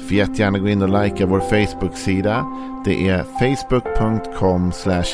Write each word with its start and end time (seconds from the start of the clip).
Får 0.00 0.16
jättegärna 0.16 0.58
gå 0.58 0.68
in 0.68 0.82
och 0.82 1.02
likea 1.02 1.26
vår 1.26 1.40
Facebook-sida. 1.40 2.46
Det 2.84 3.08
är 3.08 3.22
facebook.com 3.22 4.72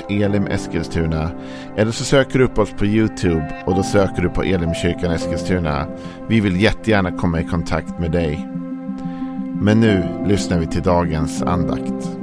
elimeskilstuna. 0.09 1.31
Eller 1.77 1.93
så 1.93 2.05
söker 2.05 2.39
du 2.39 2.45
upp 2.45 2.59
oss 2.59 2.71
på 2.71 2.87
YouTube 2.87 3.63
och 3.67 3.75
då 3.75 3.83
söker 3.83 4.23
du 4.23 4.29
på 4.29 4.43
Elimkyrkan 4.43 5.13
Eskilstuna. 5.13 5.87
Vi 6.29 6.41
vill 6.41 6.61
jättegärna 6.61 7.13
komma 7.13 7.41
i 7.41 7.45
kontakt 7.45 7.99
med 7.99 8.13
dig. 8.13 8.49
Men 9.61 9.81
nu 9.81 10.25
lyssnar 10.27 10.59
vi 10.59 10.67
till 10.67 10.83
dagens 10.83 11.43
andakt. 11.43 12.19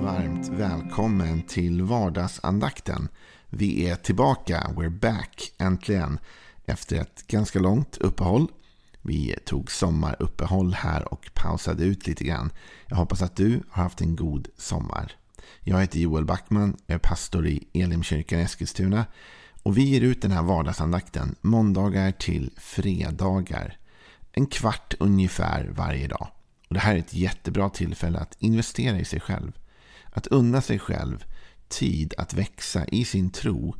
Varmt 0.00 0.48
välkommen 0.48 1.42
till 1.42 1.82
vardagsandakten. 1.82 3.08
Vi 3.50 3.88
är 3.88 3.96
tillbaka, 3.96 4.70
we're 4.76 4.98
back, 4.98 5.52
äntligen. 5.58 6.18
Efter 6.66 6.96
ett 6.96 7.26
ganska 7.26 7.58
långt 7.58 7.96
uppehåll. 7.96 8.48
Vi 9.06 9.36
tog 9.44 9.70
sommaruppehåll 9.70 10.74
här 10.74 11.12
och 11.12 11.30
pausade 11.34 11.84
ut 11.84 12.06
lite 12.06 12.24
grann. 12.24 12.50
Jag 12.86 12.96
hoppas 12.96 13.22
att 13.22 13.36
du 13.36 13.62
har 13.70 13.82
haft 13.82 14.00
en 14.00 14.16
god 14.16 14.48
sommar. 14.56 15.12
Jag 15.60 15.80
heter 15.80 15.98
Joel 15.98 16.24
Backman, 16.24 16.76
jag 16.86 16.94
är 16.94 16.98
pastor 16.98 17.46
i 17.46 17.68
Elimkyrkan 17.72 18.38
i 18.38 18.42
Eskilstuna. 18.42 19.06
Och 19.62 19.78
vi 19.78 19.82
ger 19.82 20.00
ut 20.00 20.22
den 20.22 20.30
här 20.30 20.42
vardagsandakten 20.42 21.34
måndagar 21.40 22.12
till 22.12 22.50
fredagar. 22.56 23.78
En 24.32 24.46
kvart 24.46 24.94
ungefär 25.00 25.68
varje 25.76 26.08
dag. 26.08 26.28
Och 26.68 26.74
Det 26.74 26.80
här 26.80 26.94
är 26.94 26.98
ett 26.98 27.14
jättebra 27.14 27.70
tillfälle 27.70 28.18
att 28.18 28.36
investera 28.38 28.98
i 28.98 29.04
sig 29.04 29.20
själv. 29.20 29.52
Att 30.12 30.26
unna 30.26 30.60
sig 30.60 30.78
själv 30.78 31.24
tid 31.68 32.14
att 32.18 32.34
växa 32.34 32.84
i 32.84 33.04
sin 33.04 33.30
tro 33.30 33.76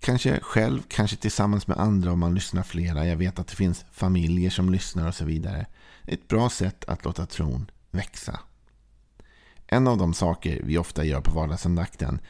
Kanske 0.00 0.40
själv, 0.40 0.82
kanske 0.88 1.16
tillsammans 1.16 1.66
med 1.66 1.78
andra 1.78 2.12
om 2.12 2.18
man 2.18 2.34
lyssnar 2.34 2.62
flera. 2.62 3.06
Jag 3.06 3.16
vet 3.16 3.38
att 3.38 3.48
det 3.48 3.56
finns 3.56 3.84
familjer 3.92 4.50
som 4.50 4.70
lyssnar 4.70 5.08
och 5.08 5.14
så 5.14 5.24
vidare. 5.24 5.66
Ett 6.04 6.28
bra 6.28 6.50
sätt 6.50 6.84
att 6.84 7.04
låta 7.04 7.26
tron 7.26 7.70
växa. 7.90 8.40
En 9.66 9.88
av 9.88 9.98
de 9.98 10.14
saker 10.14 10.60
vi 10.64 10.78
ofta 10.78 11.04
gör 11.04 11.20
på 11.20 11.30
vardagsandakten 11.30 12.20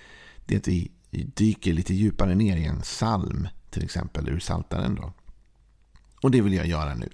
är 0.46 0.56
att 0.56 0.69
vi 0.69 0.91
dyker 1.11 1.72
lite 1.72 1.94
djupare 1.94 2.34
ner 2.34 2.56
i 2.56 2.64
en 2.64 2.80
psalm, 2.80 3.48
till 3.70 3.84
exempel 3.84 4.28
ur 4.28 4.39
Saltaren 4.39 4.94
då. 4.94 5.12
Och 6.22 6.30
det 6.30 6.41
vill 6.41 6.55
jag 6.55 6.66
göra 6.66 6.94
nu. 6.94 7.08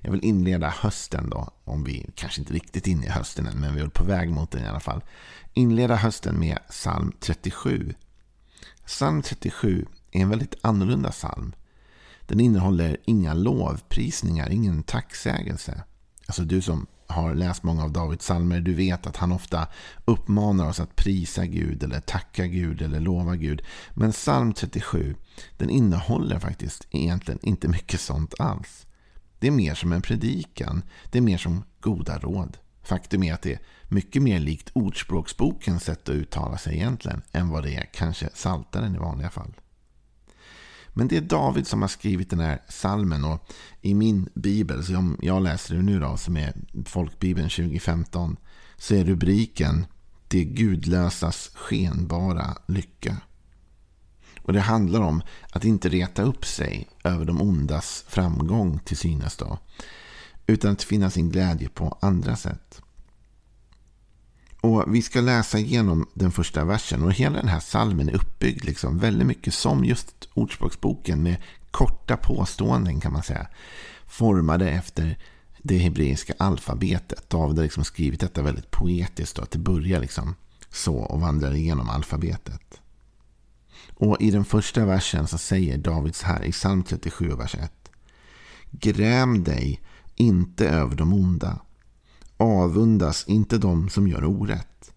Jag 0.00 0.10
vill 0.10 0.24
inleda 0.24 0.68
hösten 0.68 1.30
då, 1.30 1.50
om 1.64 1.84
vi 1.84 2.10
kanske 2.14 2.40
inte 2.40 2.52
riktigt 2.52 2.86
inne 2.86 3.06
i 3.06 3.08
hösten 3.08 3.46
än, 3.46 3.60
men 3.60 3.74
vi 3.74 3.80
är 3.80 3.88
på 3.88 4.04
väg 4.04 4.30
mot 4.30 4.50
den 4.50 4.64
i 4.64 4.68
alla 4.68 4.80
fall. 4.80 5.04
Inleda 5.54 5.96
hösten 5.96 6.38
med 6.38 6.58
psalm 6.68 7.12
37. 7.20 7.94
Psalm 8.86 9.22
37 9.22 9.86
är 10.12 10.20
en 10.20 10.28
väldigt 10.28 10.54
annorlunda 10.62 11.10
psalm. 11.10 11.52
Den 12.26 12.40
innehåller 12.40 12.96
inga 13.04 13.34
lovprisningar, 13.34 14.50
ingen 14.50 14.82
tacksägelse. 14.82 15.82
Alltså 16.26 16.42
du 16.42 16.62
som 16.62 16.86
har 17.06 17.34
läst 17.34 17.62
många 17.62 17.84
av 17.84 17.92
Davids 17.92 18.24
psalmer, 18.24 18.60
du 18.60 18.74
vet 18.74 19.06
att 19.06 19.16
han 19.16 19.32
ofta 19.32 19.68
uppmanar 20.04 20.68
oss 20.68 20.80
att 20.80 20.96
prisa 20.96 21.46
Gud 21.46 21.82
eller 21.82 22.00
tacka 22.00 22.46
Gud 22.46 22.82
eller 22.82 23.00
lova 23.00 23.36
Gud. 23.36 23.62
Men 23.94 24.12
psalm 24.12 24.52
37, 24.52 25.14
den 25.56 25.70
innehåller 25.70 26.38
faktiskt 26.38 26.86
egentligen 26.90 27.40
inte 27.42 27.68
mycket 27.68 28.00
sånt 28.00 28.34
alls. 28.38 28.86
Det 29.38 29.46
är 29.46 29.50
mer 29.50 29.74
som 29.74 29.92
en 29.92 30.02
predikan, 30.02 30.82
det 31.10 31.18
är 31.18 31.22
mer 31.22 31.38
som 31.38 31.64
goda 31.80 32.18
råd. 32.18 32.58
Faktum 32.82 33.22
är 33.22 33.34
att 33.34 33.42
det 33.42 33.52
är 33.52 33.60
mycket 33.88 34.22
mer 34.22 34.38
likt 34.38 34.70
Ordspråksbokens 34.72 35.84
sätt 35.84 36.08
att 36.08 36.14
uttala 36.14 36.58
sig 36.58 36.74
egentligen 36.74 37.22
än 37.32 37.48
vad 37.48 37.62
det 37.62 37.74
är 37.74 37.88
kanske 37.92 38.28
Saltaren 38.34 38.94
i 38.94 38.98
vanliga 38.98 39.30
fall. 39.30 39.54
Men 40.92 41.08
det 41.08 41.16
är 41.16 41.20
David 41.20 41.66
som 41.66 41.80
har 41.80 41.88
skrivit 41.88 42.30
den 42.30 42.40
här 42.40 42.62
salmen 42.68 43.24
och 43.24 43.52
i 43.80 43.94
min 43.94 44.28
bibel, 44.34 44.84
som 44.84 45.18
jag 45.22 45.42
läser 45.42 45.74
det 45.74 45.82
nu 45.82 46.00
då, 46.00 46.16
som 46.16 46.36
är 46.36 46.54
folkbibeln 46.84 47.48
2015, 47.48 48.36
så 48.76 48.94
är 48.94 49.04
rubriken 49.04 49.86
Det 50.28 50.44
gudlösas 50.44 51.50
skenbara 51.54 52.56
lycka. 52.66 53.16
Och 54.42 54.52
det 54.52 54.60
handlar 54.60 55.00
om 55.00 55.22
att 55.52 55.64
inte 55.64 55.88
reta 55.88 56.22
upp 56.22 56.44
sig 56.44 56.88
över 57.04 57.24
de 57.24 57.42
ondas 57.42 58.04
framgång 58.08 58.78
till 58.78 58.96
synes 58.96 59.36
då, 59.36 59.58
utan 60.46 60.72
att 60.72 60.82
finna 60.82 61.10
sin 61.10 61.30
glädje 61.30 61.68
på 61.68 61.98
andra 62.00 62.36
sätt. 62.36 62.82
Och 64.60 64.84
Vi 64.94 65.02
ska 65.02 65.20
läsa 65.20 65.58
igenom 65.58 66.08
den 66.14 66.32
första 66.32 66.64
versen. 66.64 67.02
Och 67.02 67.12
Hela 67.12 67.36
den 67.36 67.48
här 67.48 67.60
salmen 67.60 68.08
är 68.08 68.14
uppbyggd 68.14 68.64
liksom 68.64 68.98
väldigt 68.98 69.26
mycket 69.26 69.54
som 69.54 69.84
just 69.84 70.28
Ordspråksboken 70.34 71.22
med 71.22 71.36
korta 71.70 72.16
påståenden 72.16 73.00
kan 73.00 73.12
man 73.12 73.22
säga. 73.22 73.46
Formade 74.06 74.70
efter 74.70 75.18
det 75.62 75.78
hebreiska 75.78 76.34
alfabetet. 76.38 77.30
David 77.30 77.56
har 77.56 77.62
liksom 77.62 77.84
skrivit 77.84 78.20
detta 78.20 78.42
väldigt 78.42 78.70
poetiskt. 78.70 79.36
Då, 79.36 79.42
att 79.42 79.50
det 79.50 79.58
börjar 79.58 80.00
liksom 80.00 80.34
så 80.70 80.96
och 80.96 81.20
vandrar 81.20 81.54
igenom 81.54 81.90
alfabetet. 81.90 82.80
Och 83.94 84.16
I 84.20 84.30
den 84.30 84.44
första 84.44 84.84
versen 84.84 85.26
så 85.26 85.38
säger 85.38 85.78
David 85.78 86.14
så 86.14 86.26
här 86.26 86.44
i 86.44 86.52
psalm 86.52 86.82
37, 86.82 87.28
vers 87.28 87.54
1. 87.54 87.72
Gräm 88.70 89.44
dig 89.44 89.80
inte 90.16 90.68
över 90.68 90.96
de 90.96 91.12
onda 91.12 91.58
Avundas 92.40 93.24
inte 93.28 93.58
de 93.58 93.88
som 93.88 94.08
gör 94.08 94.24
orätt. 94.24 94.92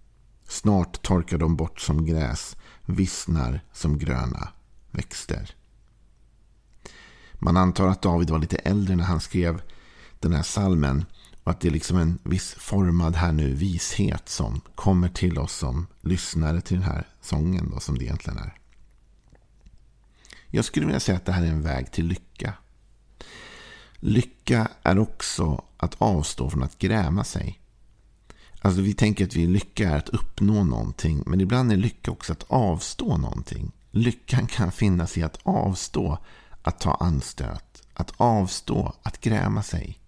Snart 0.48 1.02
torkar 1.02 1.38
de 1.38 1.56
bort 1.56 1.80
som 1.80 2.06
gräs, 2.06 2.56
vissnar 2.86 3.62
som 3.74 3.98
gröna 3.98 4.50
växter. 4.92 5.56
Man 7.34 7.58
antar 7.58 7.88
att 7.88 8.02
David 8.02 8.30
var 8.30 8.40
lite 8.40 8.56
äldre 8.56 8.96
när 8.96 9.04
han 9.04 9.20
skrev 9.20 9.62
den 10.20 10.34
här 10.34 10.44
salmen 10.44 11.06
och 11.44 11.52
att 11.52 11.62
det 11.62 11.68
är 11.68 11.72
liksom 11.72 11.98
en 11.98 12.20
viss 12.24 12.54
formad 12.54 13.16
här 13.16 13.32
nu 13.32 13.54
vishet 13.54 14.30
som 14.30 14.62
kommer 14.76 15.10
till 15.10 15.38
oss 15.38 15.54
som 15.54 15.88
lyssnare 16.02 16.62
till 16.62 16.78
den 16.80 16.90
här 16.90 17.08
sången 17.22 17.70
då, 17.74 17.80
som 17.80 17.98
det 17.98 18.06
egentligen 18.06 18.40
är. 18.40 18.58
Jag 20.48 20.66
skulle 20.66 20.86
vilja 20.86 21.00
säga 21.00 21.18
att 21.18 21.26
det 21.26 21.32
här 21.32 21.44
är 21.44 21.52
en 21.52 21.62
väg 21.62 21.92
till 21.92 22.06
lycka. 22.06 22.54
Lycka 24.06 24.68
är 24.84 25.00
också 25.00 25.64
att 25.78 25.96
avstå 25.98 26.50
från 26.50 26.64
att 26.64 26.80
gräma 26.80 27.24
sig. 27.24 27.60
Alltså 28.62 28.82
vi 28.82 28.94
tänker 28.94 29.26
att 29.26 29.36
vi 29.36 29.48
lycka 29.48 29.90
är 29.90 29.98
att 29.98 30.10
uppnå 30.10 30.64
någonting. 30.64 31.24
Men 31.26 31.42
ibland 31.42 31.72
är 31.72 31.78
lycka 31.78 32.12
också 32.12 32.34
att 32.34 32.44
avstå 32.48 33.18
någonting. 33.18 33.72
Lyckan 33.92 34.48
kan 34.48 34.72
finnas 34.72 35.18
i 35.18 35.24
att 35.24 35.40
avstå 35.44 36.18
att 36.62 36.80
ta 36.80 36.94
anstöt. 36.94 37.84
Att 37.94 38.14
avstå 38.18 38.94
att 39.04 39.22
gräma 39.22 39.64
sig. 39.64 40.00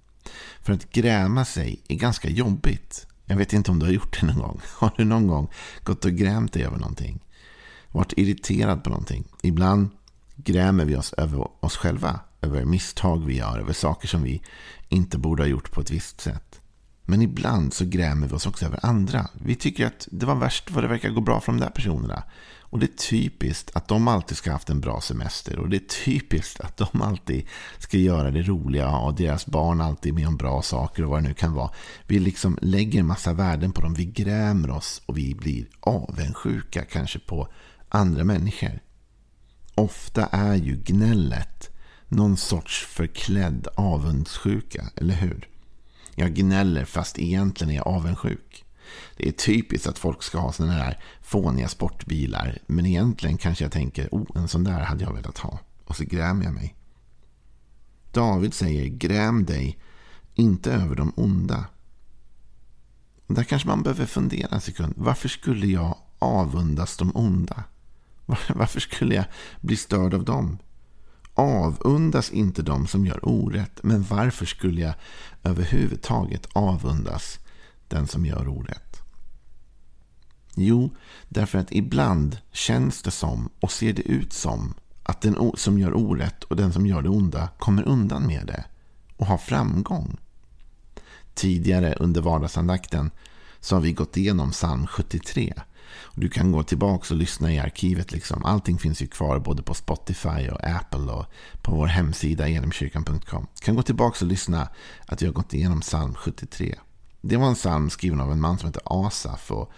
För 0.61 0.73
att 0.73 0.91
gräma 0.91 1.45
sig 1.45 1.79
är 1.87 1.95
ganska 1.95 2.29
jobbigt. 2.29 3.07
Jag 3.25 3.37
vet 3.37 3.53
inte 3.53 3.71
om 3.71 3.79
du 3.79 3.85
har 3.85 3.93
gjort 3.93 4.21
det 4.21 4.27
någon 4.27 4.39
gång. 4.39 4.61
Har 4.77 4.93
du 4.97 5.05
någon 5.05 5.27
gång 5.27 5.47
gått 5.83 6.05
och 6.05 6.11
grämt 6.11 6.53
dig 6.53 6.63
över 6.63 6.77
någonting? 6.77 7.19
Varit 7.91 8.13
irriterad 8.17 8.83
på 8.83 8.89
någonting? 8.89 9.23
Ibland 9.41 9.89
grämer 10.35 10.85
vi 10.85 10.95
oss 10.95 11.13
över 11.13 11.65
oss 11.65 11.77
själva 11.77 12.19
över 12.45 12.65
misstag 12.65 13.25
vi 13.25 13.37
gör, 13.37 13.59
över 13.59 13.73
saker 13.73 14.07
som 14.07 14.23
vi 14.23 14.41
inte 14.89 15.17
borde 15.17 15.43
ha 15.43 15.47
gjort 15.47 15.71
på 15.71 15.81
ett 15.81 15.91
visst 15.91 16.21
sätt. 16.21 16.61
Men 17.05 17.21
ibland 17.21 17.73
så 17.73 17.85
grämer 17.85 18.27
vi 18.27 18.33
oss 18.33 18.45
också 18.45 18.65
över 18.65 18.85
andra. 18.85 19.27
Vi 19.33 19.55
tycker 19.55 19.85
att 19.85 20.07
det 20.11 20.25
var 20.25 20.35
värst 20.35 20.71
vad 20.71 20.83
det 20.83 20.87
verkar 20.87 21.09
gå 21.09 21.21
bra 21.21 21.39
för 21.39 21.51
de 21.51 21.59
där 21.59 21.69
personerna. 21.69 22.23
Och 22.75 22.79
det 22.79 22.85
är 22.85 23.09
typiskt 23.09 23.71
att 23.73 23.87
de 23.87 24.07
alltid 24.07 24.37
ska 24.37 24.49
ha 24.49 24.55
haft 24.55 24.69
en 24.69 24.81
bra 24.81 25.01
semester. 25.01 25.59
Och 25.59 25.69
det 25.69 25.77
är 25.77 26.05
typiskt 26.05 26.59
att 26.59 26.77
de 26.77 27.01
alltid 27.01 27.47
ska 27.77 27.97
göra 27.97 28.31
det 28.31 28.41
roliga 28.41 28.97
och 28.97 29.15
deras 29.15 29.45
barn 29.45 29.81
alltid 29.81 30.13
med 30.13 30.27
om 30.27 30.37
bra 30.37 30.61
saker 30.61 31.03
och 31.03 31.09
vad 31.09 31.23
det 31.23 31.27
nu 31.27 31.33
kan 31.33 31.53
vara. 31.53 31.71
Vi 32.07 32.19
liksom 32.19 32.57
lägger 32.61 32.99
en 32.99 33.07
massa 33.07 33.33
värden 33.33 33.71
på 33.71 33.81
dem. 33.81 33.93
Vi 33.93 34.05
grämer 34.05 34.69
oss 34.69 35.01
och 35.05 35.17
vi 35.17 35.35
blir 35.35 35.67
avundsjuka 35.79 36.85
kanske 36.85 37.19
på 37.19 37.47
andra 37.89 38.23
människor. 38.23 38.79
Ofta 39.75 40.25
är 40.25 40.55
ju 40.55 40.75
gnället 40.75 41.74
någon 42.07 42.37
sorts 42.37 42.85
förklädd 42.85 43.67
avundsjuka, 43.75 44.85
eller 44.95 45.15
hur? 45.15 45.49
Jag 46.15 46.33
gnäller 46.33 46.85
fast 46.85 47.19
egentligen 47.19 47.71
är 47.71 47.75
jag 47.75 47.87
avundsjuk. 47.87 48.65
Det 49.17 49.27
är 49.27 49.31
typiskt 49.31 49.87
att 49.87 49.99
folk 49.99 50.23
ska 50.23 50.39
ha 50.39 50.51
sådana 50.51 50.73
där 50.73 50.99
fåniga 51.21 51.67
sportbilar. 51.67 52.59
Men 52.67 52.85
egentligen 52.85 53.37
kanske 53.37 53.63
jag 53.63 53.71
tänker, 53.71 54.09
oh, 54.11 54.27
en 54.35 54.47
sån 54.47 54.63
där 54.63 54.79
hade 54.79 55.03
jag 55.03 55.13
velat 55.13 55.37
ha. 55.37 55.59
Och 55.85 55.95
så 55.95 56.03
grämer 56.03 56.45
jag 56.45 56.53
mig. 56.53 56.75
David 58.11 58.53
säger, 58.53 58.87
gräm 58.87 59.45
dig 59.45 59.77
inte 60.35 60.71
över 60.71 60.95
de 60.95 61.13
onda. 61.15 61.65
Där 63.27 63.43
kanske 63.43 63.67
man 63.67 63.83
behöver 63.83 64.05
fundera 64.05 64.55
en 64.55 64.61
sekund. 64.61 64.93
Varför 64.97 65.29
skulle 65.29 65.67
jag 65.67 65.97
avundas 66.19 66.97
de 66.97 67.11
onda? 67.15 67.63
Varför 68.55 68.79
skulle 68.79 69.15
jag 69.15 69.25
bli 69.61 69.75
störd 69.75 70.13
av 70.13 70.25
dem? 70.25 70.57
Avundas 71.35 72.31
inte 72.31 72.61
de 72.61 72.87
som 72.87 73.05
gör 73.05 73.19
orätt. 73.29 73.79
Men 73.83 74.03
varför 74.03 74.45
skulle 74.45 74.81
jag 74.81 74.93
överhuvudtaget 75.43 76.47
avundas 76.53 77.39
den 77.87 78.07
som 78.07 78.25
gör 78.25 78.47
orätt? 78.47 79.01
Jo, 80.55 80.95
därför 81.29 81.57
att 81.57 81.71
ibland 81.71 82.37
känns 82.51 83.01
det 83.01 83.11
som 83.11 83.49
och 83.59 83.71
ser 83.71 83.93
det 83.93 84.01
ut 84.01 84.33
som 84.33 84.73
att 85.03 85.21
den 85.21 85.51
som 85.55 85.79
gör 85.79 85.97
orätt 85.97 86.43
och 86.43 86.55
den 86.55 86.73
som 86.73 86.85
gör 86.85 87.01
det 87.01 87.09
onda 87.09 87.49
kommer 87.59 87.87
undan 87.87 88.27
med 88.27 88.47
det 88.47 88.65
och 89.17 89.25
har 89.25 89.37
framgång. 89.37 90.17
Tidigare 91.33 91.93
under 91.93 92.21
vardagsandakten 92.21 93.11
så 93.65 93.75
har 93.75 93.81
vi 93.81 93.93
gått 93.93 94.17
igenom 94.17 94.51
psalm 94.51 94.87
73. 94.87 95.53
Du 96.15 96.29
kan 96.29 96.51
gå 96.51 96.63
tillbaka 96.63 97.13
och 97.13 97.17
lyssna 97.19 97.53
i 97.53 97.59
arkivet. 97.59 98.11
Liksom. 98.11 98.45
Allting 98.45 98.77
finns 98.77 99.01
ju 99.01 99.07
kvar 99.07 99.39
både 99.39 99.63
på 99.63 99.73
Spotify 99.73 100.49
och 100.49 100.63
Apple 100.63 101.11
och 101.11 101.25
på 101.61 101.75
vår 101.75 101.87
hemsida 101.87 102.47
elimkyrkan.com. 102.47 103.47
Du 103.59 103.65
kan 103.65 103.75
gå 103.75 103.81
tillbaka 103.81 104.25
och 104.25 104.29
lyssna 104.29 104.69
att 105.05 105.21
vi 105.21 105.25
har 105.25 105.33
gått 105.33 105.53
igenom 105.53 105.81
psalm 105.81 106.15
73. 106.15 106.75
Det 107.21 107.37
var 107.37 107.47
en 107.47 107.55
psalm 107.55 107.89
skriven 107.89 108.21
av 108.21 108.31
en 108.31 108.41
man 108.41 108.57
som 108.57 108.67
heter 108.67 108.81
Asaf. 108.85 109.51
Och, 109.51 109.71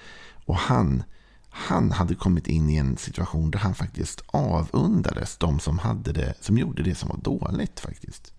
och 0.45 0.56
han, 0.56 1.04
han 1.50 1.92
hade 1.92 2.16
kommit 2.16 2.48
in 2.48 2.69
i 2.69 2.75
en 2.75 2.98
situation 2.98 3.51
där 3.51 3.60
han 3.60 3.75
faktiskt 3.75 4.22
avundades 4.28 5.38
de 5.38 5.60
som, 5.60 5.80
hade 5.80 6.12
det, 6.13 6.34
som 6.42 6.57
gjorde 6.57 6.84
det 6.84 6.95
som 6.95 7.10
var 7.10 7.18
dåligt. 7.18 7.80
faktiskt. 7.80 8.34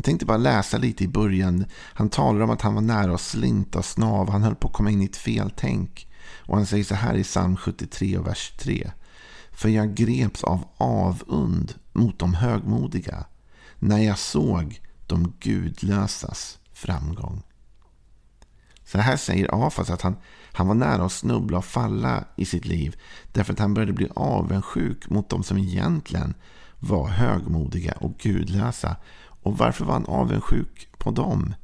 Jag 0.00 0.04
tänkte 0.04 0.26
bara 0.26 0.36
läsa 0.36 0.78
lite 0.78 1.04
i 1.04 1.08
början. 1.08 1.64
Han 1.74 2.08
talar 2.08 2.40
om 2.40 2.50
att 2.50 2.62
han 2.62 2.74
var 2.74 2.82
nära 2.82 3.14
att 3.14 3.20
slinta 3.20 3.78
och 3.78 3.84
snav. 3.84 4.30
Han 4.30 4.42
höll 4.42 4.54
på 4.54 4.68
att 4.68 4.74
komma 4.74 4.90
in 4.90 5.02
i 5.02 5.04
ett 5.04 5.16
feltänk. 5.16 6.08
Och 6.46 6.56
han 6.56 6.66
säger 6.66 6.84
så 6.84 6.94
här 6.94 7.14
i 7.14 7.22
psalm 7.22 7.56
73 7.56 8.18
och 8.18 8.26
vers 8.26 8.52
3. 8.58 8.90
För 9.52 9.68
jag 9.68 9.94
greps 9.94 10.44
av 10.44 10.64
avund 10.76 11.74
mot 11.92 12.18
de 12.18 12.34
högmodiga 12.34 13.24
när 13.78 13.98
jag 13.98 14.18
såg 14.18 14.80
de 15.06 15.32
gudlösas 15.40 16.58
framgång. 16.72 17.42
Så 18.84 18.98
här 18.98 19.16
säger 19.16 19.66
Afas 19.66 19.90
att 19.90 20.02
han, 20.02 20.16
han 20.52 20.68
var 20.68 20.74
nära 20.74 21.04
att 21.04 21.12
snubbla 21.12 21.58
och 21.58 21.64
falla 21.64 22.24
i 22.36 22.44
sitt 22.44 22.64
liv 22.64 22.96
därför 23.32 23.52
att 23.52 23.58
han 23.58 23.74
började 23.74 23.92
bli 23.92 24.08
avundsjuk 24.14 25.10
mot 25.10 25.30
de 25.30 25.42
som 25.42 25.58
egentligen 25.58 26.34
var 26.78 27.08
högmodiga 27.08 27.92
och 27.92 28.18
gudlösa. 28.18 28.96
Och 29.42 29.58
varför 29.58 29.84
var 29.84 29.92
han 29.92 30.06
avundsjuk 30.06 30.88
på 30.98 31.10
dem? 31.10 31.54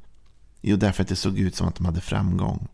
Jo, 0.61 0.77
därför 0.77 1.03
att 1.03 1.09
det 1.09 1.15
såg 1.15 1.39
ut 1.39 1.55
som 1.55 1.67
att 1.67 1.75
de 1.75 1.85
hade 1.85 2.01
framgång. 2.01 2.67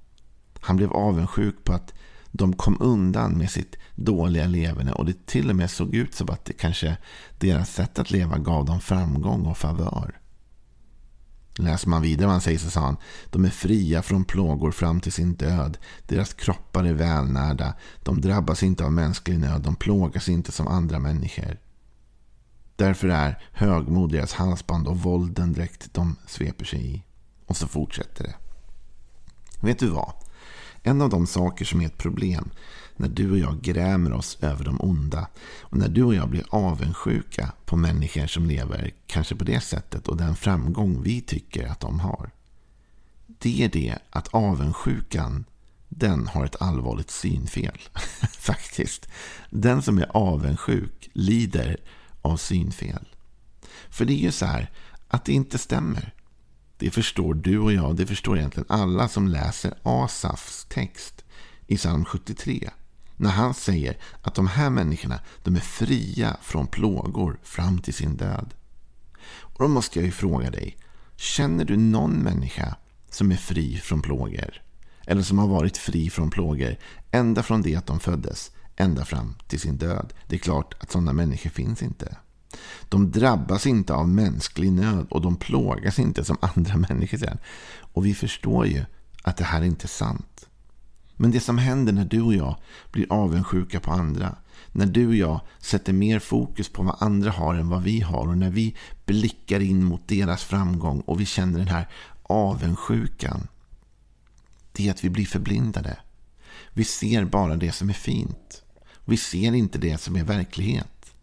Han 0.59 0.77
blev 0.77 0.93
avundsjuk 0.93 1.63
på 1.63 1.73
att 1.73 1.93
de 2.31 2.53
kom 2.53 2.77
undan 2.79 3.37
med 3.37 3.49
sitt 3.49 3.75
dåliga 3.95 4.45
leverne 4.45 4.91
och 4.91 5.05
det 5.05 5.25
till 5.25 5.49
och 5.49 5.55
med 5.55 5.71
såg 5.71 5.95
ut 5.95 6.15
som 6.15 6.29
att 6.29 6.45
det 6.45 6.53
kanske 6.53 6.97
deras 7.39 7.73
sätt 7.73 7.99
att 7.99 8.11
leva 8.11 8.37
gav 8.37 8.65
dem 8.65 8.79
framgång 8.81 9.45
och 9.45 9.57
favör. 9.57 10.19
Läser 11.55 11.89
man 11.89 12.01
vidare 12.01 12.25
vad 12.25 12.33
han 12.33 12.41
säger 12.41 12.59
så 12.59 12.69
sa 12.69 12.79
han 12.79 12.97
De 13.29 13.45
är 13.45 13.49
fria 13.49 14.01
från 14.01 14.25
plågor 14.25 14.71
fram 14.71 14.99
till 15.01 15.11
sin 15.11 15.33
död. 15.33 15.77
Deras 16.07 16.33
kroppar 16.33 16.83
är 16.83 16.93
välnärda. 16.93 17.73
De 18.03 18.21
drabbas 18.21 18.63
inte 18.63 18.85
av 18.85 18.91
mänsklig 18.91 19.39
nöd. 19.39 19.61
De 19.61 19.75
plågas 19.75 20.29
inte 20.29 20.51
som 20.51 20.67
andra 20.67 20.99
människor. 20.99 21.57
Därför 22.75 23.07
är 23.07 23.39
högmod 23.51 24.11
deras 24.11 24.33
halsband 24.33 24.87
och 24.87 24.99
vålden 24.99 25.53
dräkt 25.53 25.93
de 25.93 26.15
sveper 26.27 26.65
sig 26.65 26.95
i. 26.95 27.03
Och 27.45 27.57
så 27.57 27.67
fortsätter 27.67 28.23
det. 28.23 28.35
Vet 29.61 29.79
du 29.79 29.89
vad? 29.89 30.13
En 30.83 31.01
av 31.01 31.09
de 31.09 31.27
saker 31.27 31.65
som 31.65 31.81
är 31.81 31.85
ett 31.85 31.97
problem 31.97 32.49
när 32.97 33.07
du 33.07 33.31
och 33.31 33.37
jag 33.37 33.61
grämer 33.61 34.13
oss 34.13 34.37
över 34.41 34.65
de 34.65 34.81
onda 34.81 35.27
och 35.59 35.77
när 35.77 35.89
du 35.89 36.03
och 36.03 36.15
jag 36.15 36.29
blir 36.29 36.45
avundsjuka 36.49 37.51
på 37.65 37.77
människor 37.77 38.27
som 38.27 38.45
lever 38.45 38.91
kanske 39.07 39.35
på 39.35 39.43
det 39.43 39.59
sättet 39.59 40.07
och 40.07 40.17
den 40.17 40.35
framgång 40.35 41.01
vi 41.03 41.21
tycker 41.21 41.67
att 41.67 41.79
de 41.79 41.99
har. 41.99 42.31
Det 43.27 43.63
är 43.63 43.69
det 43.69 43.97
att 44.09 44.27
avundsjukan 44.27 45.45
den 45.89 46.27
har 46.27 46.45
ett 46.45 46.61
allvarligt 46.61 47.11
synfel. 47.11 47.79
Faktiskt. 48.39 49.07
Den 49.49 49.81
som 49.81 49.97
är 49.97 50.17
avundsjuk 50.17 51.09
lider 51.13 51.77
av 52.23 52.37
synfel. 52.37 53.07
För 53.89 54.05
det 54.05 54.13
är 54.13 54.23
ju 54.23 54.31
så 54.31 54.45
här 54.45 54.71
att 55.07 55.25
det 55.25 55.33
inte 55.33 55.57
stämmer. 55.57 56.13
Det 56.77 56.91
förstår 56.91 57.33
du 57.33 57.59
och 57.59 57.73
jag, 57.73 57.95
det 57.95 58.05
förstår 58.05 58.37
egentligen 58.37 58.65
alla 58.69 59.07
som 59.07 59.27
läser 59.27 59.73
Asafs 59.83 60.65
text 60.69 61.23
i 61.67 61.77
psalm 61.77 62.05
73. 62.05 62.69
När 63.15 63.29
han 63.29 63.53
säger 63.53 63.97
att 64.21 64.35
de 64.35 64.47
här 64.47 64.69
människorna 64.69 65.19
de 65.43 65.55
är 65.55 65.59
fria 65.59 66.37
från 66.41 66.67
plågor 66.67 67.39
fram 67.43 67.79
till 67.79 67.93
sin 67.93 68.17
död. 68.17 68.53
Och 69.39 69.63
Då 69.63 69.67
måste 69.67 69.99
jag 69.99 70.05
ju 70.05 70.11
fråga 70.11 70.51
dig, 70.51 70.77
känner 71.15 71.65
du 71.65 71.77
någon 71.77 72.11
människa 72.11 72.75
som 73.09 73.31
är 73.31 73.35
fri 73.35 73.77
från 73.77 74.01
plågor? 74.01 74.61
Eller 75.05 75.21
som 75.21 75.37
har 75.39 75.47
varit 75.47 75.77
fri 75.77 76.09
från 76.09 76.29
plågor 76.29 76.77
ända 77.11 77.43
från 77.43 77.61
det 77.61 77.75
att 77.75 77.87
de 77.87 77.99
föddes, 77.99 78.51
ända 78.75 79.05
fram 79.05 79.35
till 79.47 79.59
sin 79.59 79.77
död? 79.77 80.13
Det 80.27 80.35
är 80.35 80.39
klart 80.39 80.73
att 80.79 80.91
sådana 80.91 81.13
människor 81.13 81.49
finns 81.49 81.81
inte. 81.81 82.17
De 82.89 83.11
drabbas 83.11 83.67
inte 83.67 83.93
av 83.93 84.09
mänsklig 84.09 84.71
nöd 84.71 85.07
och 85.09 85.21
de 85.21 85.35
plågas 85.35 85.99
inte 85.99 86.23
som 86.23 86.37
andra 86.41 86.77
människor. 86.89 87.17
Sen. 87.17 87.37
Och 87.79 88.05
vi 88.05 88.13
förstår 88.13 88.67
ju 88.67 88.85
att 89.23 89.37
det 89.37 89.43
här 89.43 89.61
är 89.61 89.65
inte 89.65 89.87
sant. 89.87 90.47
Men 91.15 91.31
det 91.31 91.39
som 91.39 91.57
händer 91.57 91.93
när 91.93 92.05
du 92.05 92.21
och 92.21 92.33
jag 92.33 92.55
blir 92.91 93.05
avundsjuka 93.09 93.79
på 93.79 93.91
andra, 93.91 94.35
när 94.71 94.85
du 94.85 95.07
och 95.07 95.15
jag 95.15 95.41
sätter 95.59 95.93
mer 95.93 96.19
fokus 96.19 96.69
på 96.69 96.83
vad 96.83 96.95
andra 96.99 97.31
har 97.31 97.55
än 97.55 97.69
vad 97.69 97.83
vi 97.83 98.01
har 98.01 98.27
och 98.27 98.37
när 98.37 98.49
vi 98.49 98.75
blickar 99.05 99.59
in 99.59 99.83
mot 99.83 100.07
deras 100.07 100.43
framgång 100.43 100.99
och 100.99 101.21
vi 101.21 101.25
känner 101.25 101.59
den 101.59 101.67
här 101.67 101.89
avundsjukan, 102.23 103.47
det 104.71 104.87
är 104.87 104.91
att 104.91 105.03
vi 105.03 105.09
blir 105.09 105.25
förblindade. 105.25 105.97
Vi 106.73 106.83
ser 106.83 107.25
bara 107.25 107.55
det 107.55 107.71
som 107.71 107.89
är 107.89 107.93
fint. 107.93 108.63
Vi 109.05 109.17
ser 109.17 109.53
inte 109.53 109.77
det 109.77 109.97
som 109.97 110.15
är 110.15 110.23
verklighet. 110.23 111.15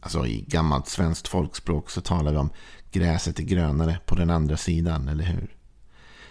Alltså 0.00 0.26
i 0.26 0.44
gammalt 0.48 0.88
svenskt 0.88 1.28
folkspråk 1.28 1.90
så 1.90 2.00
talar 2.00 2.32
vi 2.32 2.38
om 2.38 2.50
gräset 2.90 3.38
är 3.38 3.42
grönare 3.42 3.98
på 4.06 4.14
den 4.14 4.30
andra 4.30 4.56
sidan, 4.56 5.08
eller 5.08 5.24
hur? 5.24 5.56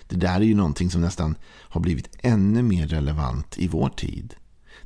Det 0.07 0.15
där 0.15 0.35
är 0.35 0.41
ju 0.41 0.55
någonting 0.55 0.91
som 0.91 1.01
nästan 1.01 1.35
har 1.45 1.81
blivit 1.81 2.09
ännu 2.19 2.61
mer 2.61 2.87
relevant 2.87 3.57
i 3.57 3.67
vår 3.67 3.89
tid. 3.89 4.35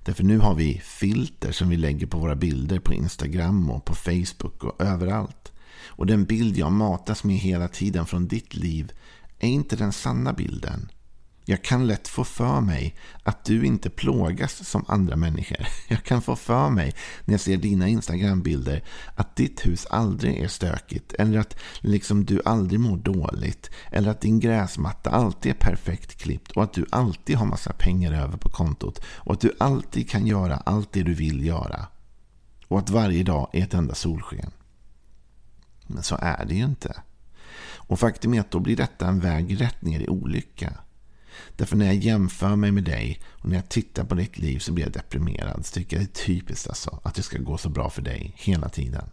Därför 0.03 0.23
nu 0.23 0.39
har 0.39 0.55
vi 0.55 0.81
filter 0.83 1.51
som 1.51 1.69
vi 1.69 1.77
lägger 1.77 2.07
på 2.07 2.17
våra 2.17 2.35
bilder 2.35 2.79
på 2.79 2.93
Instagram 2.93 3.69
och 3.69 3.85
på 3.85 3.95
Facebook 3.95 4.63
och 4.63 4.81
överallt. 4.81 5.51
Och 5.87 6.05
den 6.05 6.25
bild 6.25 6.57
jag 6.57 6.71
matas 6.71 7.23
med 7.23 7.37
hela 7.37 7.67
tiden 7.67 8.05
från 8.05 8.27
ditt 8.27 8.55
liv 8.55 8.91
är 9.39 9.47
inte 9.47 9.75
den 9.75 9.91
sanna 9.91 10.33
bilden. 10.33 10.91
Jag 11.49 11.61
kan 11.61 11.87
lätt 11.87 12.07
få 12.07 12.23
för 12.23 12.61
mig 12.61 12.95
att 13.23 13.45
du 13.45 13.65
inte 13.65 13.89
plågas 13.89 14.69
som 14.69 14.85
andra 14.87 15.15
människor. 15.15 15.67
Jag 15.87 16.03
kan 16.03 16.21
få 16.21 16.35
för 16.35 16.69
mig 16.69 16.93
när 17.25 17.33
jag 17.33 17.41
ser 17.41 17.57
dina 17.57 17.87
Instagram-bilder 17.87 18.83
att 19.15 19.35
ditt 19.35 19.65
hus 19.65 19.87
aldrig 19.89 20.37
är 20.37 20.47
stökigt. 20.47 21.13
Eller 21.13 21.39
att 21.39 21.59
liksom 21.79 22.25
du 22.25 22.41
aldrig 22.45 22.79
mår 22.79 22.97
dåligt. 22.97 23.69
Eller 23.91 24.11
att 24.11 24.21
din 24.21 24.39
gräsmatta 24.39 25.09
alltid 25.09 25.51
är 25.51 25.55
perfekt 25.55 26.21
klippt. 26.21 26.51
Och 26.51 26.63
att 26.63 26.73
du 26.73 26.85
alltid 26.89 27.35
har 27.35 27.45
massa 27.45 27.73
pengar 27.73 28.13
över 28.13 28.37
på 28.37 28.49
kontot. 28.49 29.01
Och 29.05 29.33
att 29.33 29.41
du 29.41 29.55
alltid 29.59 30.09
kan 30.09 30.27
göra 30.27 30.57
allt 30.57 30.91
det 30.91 31.03
du 31.03 31.13
vill 31.13 31.45
göra. 31.45 31.87
Och 32.67 32.79
att 32.79 32.89
varje 32.89 33.23
dag 33.23 33.49
är 33.53 33.63
ett 33.63 33.73
enda 33.73 33.95
solsken. 33.95 34.51
Men 35.87 36.03
så 36.03 36.17
är 36.21 36.45
det 36.45 36.55
ju 36.55 36.65
inte. 36.65 37.01
Och 37.75 37.99
faktum 37.99 38.33
är 38.33 38.39
att 38.39 38.51
då 38.51 38.59
blir 38.59 38.75
detta 38.75 39.07
en 39.07 39.19
väg 39.19 39.61
rätt 39.61 39.81
ner 39.81 39.99
i 39.99 40.07
olycka. 40.07 40.73
Därför 41.55 41.75
när 41.75 41.85
jag 41.85 41.95
jämför 41.95 42.55
mig 42.55 42.71
med 42.71 42.83
dig 42.83 43.21
och 43.27 43.49
när 43.49 43.55
jag 43.55 43.69
tittar 43.69 44.03
på 44.03 44.15
ditt 44.15 44.37
liv 44.37 44.59
så 44.59 44.71
blir 44.71 44.85
jag 44.85 44.93
deprimerad. 44.93 45.65
Så 45.65 45.73
tycker 45.73 45.97
jag 45.97 46.05
det 46.05 46.21
är 46.21 46.25
typiskt 46.25 46.67
alltså 46.69 46.99
att 47.03 47.15
det 47.15 47.23
ska 47.23 47.37
gå 47.37 47.57
så 47.57 47.69
bra 47.69 47.89
för 47.89 48.01
dig 48.01 48.33
hela 48.35 48.69
tiden. 48.69 49.09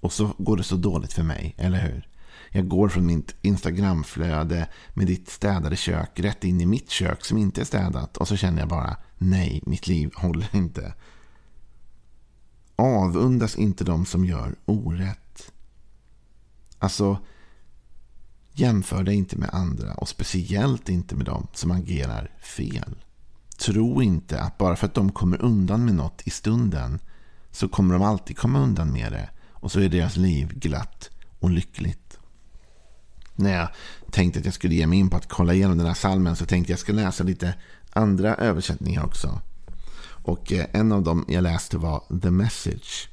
Och 0.00 0.12
så 0.12 0.34
går 0.38 0.56
det 0.56 0.62
så 0.62 0.76
dåligt 0.76 1.12
för 1.12 1.22
mig, 1.22 1.54
eller 1.58 1.80
hur? 1.80 2.08
Jag 2.50 2.68
går 2.68 2.88
från 2.88 3.06
mitt 3.06 3.34
Instagramflöde 3.42 4.68
med 4.94 5.06
ditt 5.06 5.30
städade 5.30 5.76
kök 5.76 6.20
rätt 6.20 6.44
in 6.44 6.60
i 6.60 6.66
mitt 6.66 6.90
kök 6.90 7.24
som 7.24 7.38
inte 7.38 7.60
är 7.60 7.64
städat. 7.64 8.16
Och 8.16 8.28
så 8.28 8.36
känner 8.36 8.58
jag 8.58 8.68
bara, 8.68 8.96
nej, 9.18 9.62
mitt 9.66 9.86
liv 9.86 10.10
håller 10.14 10.56
inte. 10.56 10.94
Avundas 12.76 13.56
inte 13.56 13.84
de 13.84 14.06
som 14.06 14.24
gör 14.24 14.54
orätt. 14.64 15.52
Alltså, 16.78 17.18
Jämför 18.60 19.02
dig 19.02 19.14
inte 19.14 19.38
med 19.38 19.50
andra 19.52 19.94
och 19.94 20.08
speciellt 20.08 20.88
inte 20.88 21.14
med 21.14 21.26
dem 21.26 21.46
som 21.52 21.70
agerar 21.70 22.30
fel. 22.40 22.94
Tro 23.58 24.02
inte 24.02 24.40
att 24.40 24.58
bara 24.58 24.76
för 24.76 24.86
att 24.86 24.94
de 24.94 25.12
kommer 25.12 25.42
undan 25.42 25.84
med 25.84 25.94
något 25.94 26.22
i 26.24 26.30
stunden 26.30 26.98
så 27.50 27.68
kommer 27.68 27.94
de 27.94 28.02
alltid 28.02 28.38
komma 28.38 28.58
undan 28.58 28.92
med 28.92 29.12
det 29.12 29.28
och 29.50 29.72
så 29.72 29.80
är 29.80 29.88
deras 29.88 30.16
liv 30.16 30.48
glatt 30.48 31.10
och 31.38 31.50
lyckligt. 31.50 32.18
När 33.34 33.56
jag 33.56 33.68
tänkte 34.10 34.38
att 34.38 34.44
jag 34.44 34.54
skulle 34.54 34.74
ge 34.74 34.86
mig 34.86 34.98
in 34.98 35.10
på 35.10 35.16
att 35.16 35.28
kolla 35.28 35.54
igenom 35.54 35.78
den 35.78 35.86
här 35.86 35.94
salmen 35.94 36.36
så 36.36 36.46
tänkte 36.46 36.72
jag 36.72 36.76
att 36.76 36.80
jag 36.80 36.84
ska 36.84 36.92
läsa 36.92 37.24
lite 37.24 37.54
andra 37.90 38.34
översättningar 38.34 39.04
också. 39.04 39.40
Och 40.22 40.52
eh, 40.52 40.66
en 40.72 40.92
av 40.92 41.02
dem 41.02 41.24
jag 41.28 41.42
läste 41.42 41.78
var 41.78 42.20
The 42.22 42.30
Message. 42.30 43.08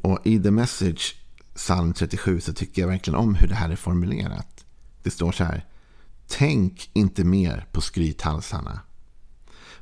Och 0.00 0.18
i 0.24 0.42
The 0.42 0.50
Message, 0.50 1.14
psalm 1.54 1.92
37, 1.92 2.40
så 2.40 2.52
tycker 2.52 2.82
jag 2.82 2.88
verkligen 2.88 3.18
om 3.18 3.34
hur 3.34 3.48
det 3.48 3.54
här 3.54 3.70
är 3.70 3.76
formulerat. 3.76 4.64
Det 5.02 5.10
står 5.10 5.32
så 5.32 5.44
här. 5.44 5.66
Tänk 6.26 6.90
inte 6.92 7.24
mer 7.24 7.66
på 7.72 7.80
skrythalsarna. 7.80 8.80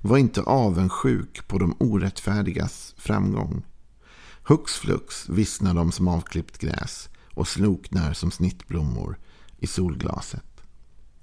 Var 0.01 0.19
inte 0.19 0.43
avundsjuk 0.43 1.49
på 1.49 1.59
de 1.59 1.77
orättfärdigas 1.79 2.95
framgång. 2.99 3.63
Hux 4.45 4.73
flux 4.73 5.29
vissnar 5.29 5.75
de 5.75 5.93
som 5.93 6.09
avklippt 6.09 6.59
gräs 6.59 7.09
och 7.35 7.49
sloknar 7.49 8.13
som 8.13 8.31
snittblommor 8.31 9.19
i 9.59 9.67
solglaset. 9.67 10.45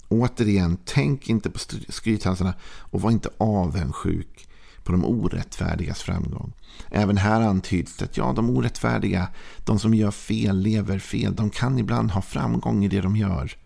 Återigen, 0.08 0.78
tänk 0.84 1.28
inte 1.28 1.50
på 1.50 1.58
skrythalsarna 1.88 2.54
och 2.64 3.00
var 3.00 3.10
inte 3.10 3.28
avundsjuk 3.38 4.48
på 4.84 4.92
de 4.92 5.04
orättfärdigas 5.04 6.02
framgång. 6.02 6.52
Även 6.90 7.16
här 7.16 7.40
antyds 7.40 7.96
det 7.96 8.04
att 8.04 8.16
ja, 8.16 8.32
de 8.36 8.50
orättfärdiga, 8.50 9.28
de 9.64 9.78
som 9.78 9.94
gör 9.94 10.10
fel, 10.10 10.58
lever 10.58 10.98
fel, 10.98 11.34
de 11.34 11.50
kan 11.50 11.78
ibland 11.78 12.10
ha 12.10 12.22
framgång 12.22 12.84
i 12.84 12.88
det 12.88 13.00
de 13.00 13.16
gör. 13.16 13.56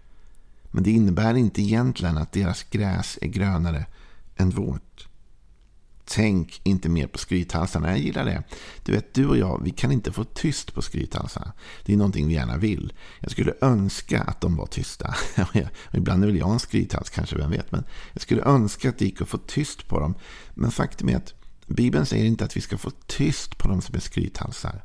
Men 0.71 0.85
det 0.85 0.91
innebär 0.91 1.35
inte 1.35 1.63
egentligen 1.63 2.19
att 2.19 2.33
deras 2.33 2.63
gräs 2.63 3.19
är 3.23 3.29
grönare 3.29 3.87
än 4.37 4.51
vårt. 4.51 5.09
Tänk 6.05 6.61
inte 6.65 6.89
mer 6.89 7.07
på 7.07 7.19
skrythalsarna. 7.19 7.91
Jag 7.91 7.99
gillar 7.99 8.25
det. 8.25 8.43
Du 8.83 8.93
vet, 8.93 9.15
du 9.15 9.27
och 9.27 9.37
jag, 9.37 9.61
vi 9.65 9.71
kan 9.71 9.93
inte 9.93 10.13
få 10.13 10.25
tyst 10.25 10.75
på 10.75 10.83
skrythalsarna. 10.83 11.53
Det 11.85 11.93
är 11.93 11.97
någonting 11.97 12.29
vi 12.29 12.35
gärna 12.35 12.57
vill. 12.57 12.93
Jag 13.21 13.31
skulle 13.31 13.55
önska 13.61 14.23
att 14.23 14.41
de 14.41 14.57
var 14.57 14.67
tysta. 14.67 15.15
Ibland 15.93 16.23
är 16.23 16.27
väl 16.27 16.37
jag 16.37 16.53
en 16.53 16.59
skrythals 16.59 17.11
kanske, 17.11 17.37
vem 17.37 17.51
vet. 17.51 17.73
Men 17.73 17.85
jag 18.13 18.23
skulle 18.23 18.43
önska 18.43 18.89
att 18.89 18.99
det 18.99 19.05
gick 19.05 19.21
att 19.21 19.29
få 19.29 19.39
tyst 19.39 19.89
på 19.89 20.01
dem. 20.01 20.15
Men 20.55 20.71
faktum 20.71 21.09
är 21.09 21.17
att 21.17 21.35
Bibeln 21.67 22.07
säger 22.07 22.25
inte 22.25 22.45
att 22.45 22.57
vi 22.57 22.61
ska 22.61 22.79
få 22.79 22.91
tyst 23.07 23.59
på 23.59 23.69
dem 23.69 23.83
som 23.83 23.95
är 23.95 24.01
skrythalsar. 24.01 24.85